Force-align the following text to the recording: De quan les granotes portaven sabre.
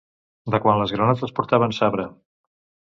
De 0.55 0.61
quan 0.63 0.81
les 0.83 0.95
granotes 0.95 1.37
portaven 1.41 1.77
sabre. 1.83 2.09